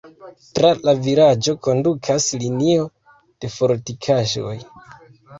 Tra 0.59 0.69
la 0.87 0.93
vilaĝo 1.07 1.53
kondukas 1.67 2.25
linio 2.43 2.85
de 3.45 3.51
fortikaĵoj. 3.57 4.55